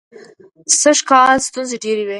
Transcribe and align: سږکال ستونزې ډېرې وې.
سږکال 0.81 1.37
ستونزې 1.47 1.75
ډېرې 1.83 2.03
وې. 2.05 2.09